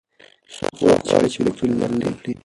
[0.79, 2.33] څوک غواړي چې په پښتو لیکل زده کړي؟